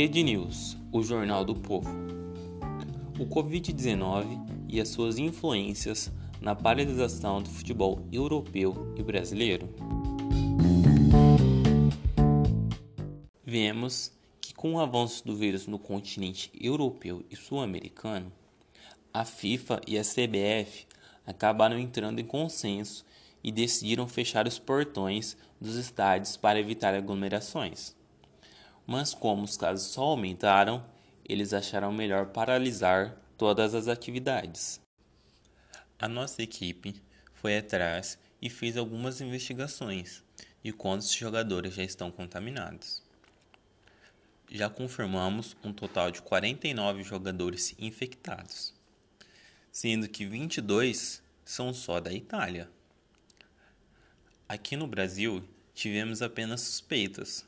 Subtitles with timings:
[0.00, 1.90] Rede News, o Jornal do Povo.
[3.18, 6.08] O Covid-19 e as suas influências
[6.40, 9.68] na paralisação do futebol europeu e brasileiro.
[13.44, 18.30] Vemos que, com o avanço do vírus no continente europeu e sul-americano,
[19.12, 20.86] a FIFA e a CBF
[21.26, 23.04] acabaram entrando em consenso
[23.42, 27.98] e decidiram fechar os portões dos estádios para evitar aglomerações.
[28.90, 30.82] Mas como os casos só aumentaram,
[31.22, 34.80] eles acharam melhor paralisar todas as atividades.
[35.98, 36.94] A nossa equipe
[37.34, 40.24] foi atrás e fez algumas investigações
[40.64, 43.02] de quantos jogadores já estão contaminados.
[44.50, 48.72] Já confirmamos um total de 49 jogadores infectados,
[49.70, 52.70] sendo que 22 são só da Itália.
[54.48, 57.46] Aqui no Brasil, tivemos apenas suspeitas.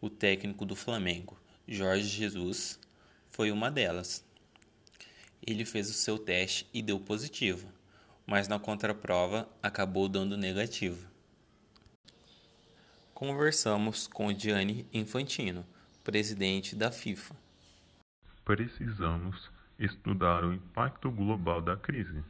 [0.00, 2.78] O técnico do Flamengo, Jorge Jesus,
[3.32, 4.24] foi uma delas.
[5.44, 7.68] Ele fez o seu teste e deu positivo,
[8.24, 11.04] mas na contraprova acabou dando negativo.
[13.12, 15.66] Conversamos com Gianni Infantino,
[16.04, 17.34] presidente da FIFA.
[18.44, 22.22] Precisamos estudar o impacto global da crise,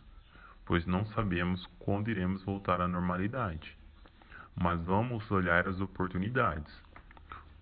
[0.65, 3.77] pois não sabemos quando iremos voltar à normalidade
[4.61, 6.73] mas vamos olhar as oportunidades.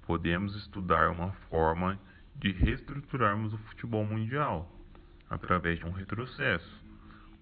[0.06, 2.00] Podemos estudar uma forma
[2.36, 4.70] de reestruturarmos o futebol mundial
[5.28, 6.80] através de um retrocesso,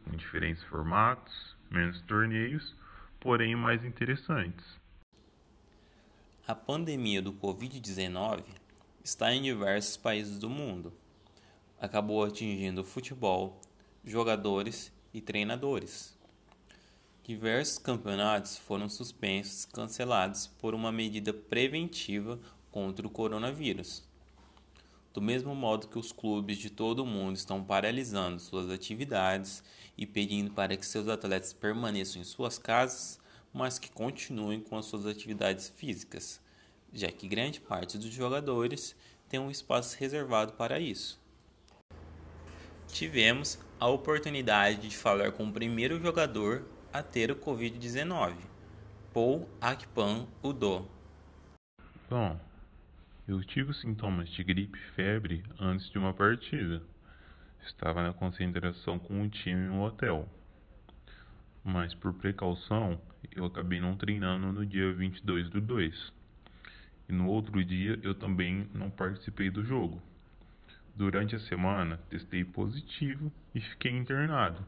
[0.02, 2.74] com diferentes formatos, menos torneios,
[3.20, 4.64] porém mais interessantes.
[6.48, 8.42] A pandemia do Covid-19
[9.02, 10.90] está em diversos países do mundo.
[11.78, 13.60] Acabou atingindo o futebol,
[14.02, 16.18] jogadores e treinadores.
[17.26, 22.38] Diversos campeonatos foram suspensos, cancelados por uma medida preventiva
[22.70, 24.04] contra o coronavírus.
[25.10, 29.64] Do mesmo modo que os clubes de todo o mundo estão paralisando suas atividades
[29.96, 33.18] e pedindo para que seus atletas permaneçam em suas casas,
[33.54, 36.42] mas que continuem com as suas atividades físicas,
[36.92, 38.94] já que grande parte dos jogadores
[39.30, 41.18] tem um espaço reservado para isso.
[42.88, 48.36] Tivemos a oportunidade de falar com o primeiro jogador a ter o Covid-19.
[49.12, 50.88] Paul Akpan Udo.
[52.08, 52.40] Bom,
[53.26, 56.80] eu tive sintomas de gripe e febre antes de uma partida.
[57.66, 60.28] Estava na concentração com o time no hotel.
[61.64, 63.00] Mas por precaução,
[63.34, 66.12] eu acabei não treinando no dia 22 do 2.
[67.08, 70.00] E no outro dia eu também não participei do jogo.
[70.94, 74.64] Durante a semana, testei positivo e fiquei internado.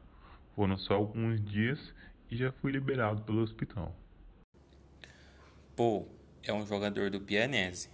[0.56, 1.78] Foram só alguns dias
[2.30, 3.94] e já fui liberado pelo hospital.
[5.74, 6.08] Paul
[6.42, 7.90] é um jogador do Pianese,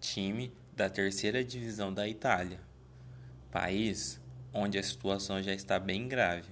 [0.00, 2.60] time da terceira divisão da Itália,
[3.50, 4.20] país
[4.52, 6.50] onde a situação já está bem grave,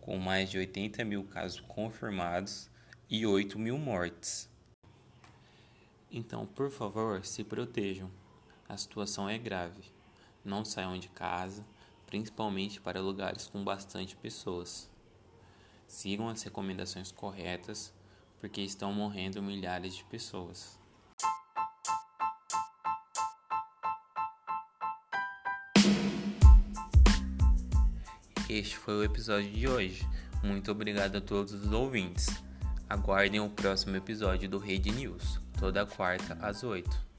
[0.00, 2.70] com mais de 80 mil casos confirmados
[3.08, 4.48] e 8 mil mortes.
[6.10, 8.10] Então, por favor, se protejam.
[8.68, 9.82] A situação é grave.
[10.44, 11.64] Não saiam de casa,
[12.06, 14.90] principalmente para lugares com bastante pessoas.
[15.86, 17.92] Sigam as recomendações corretas,
[18.40, 20.78] porque estão morrendo milhares de pessoas.
[28.48, 30.06] Este foi o episódio de hoje.
[30.42, 32.26] Muito obrigado a todos os ouvintes.
[32.88, 37.15] Aguardem o próximo episódio do Rede News, toda quarta às 8.